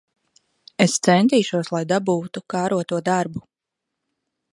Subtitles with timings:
[0.85, 3.43] Es centīšos, lai dabūtu kāroto darbu.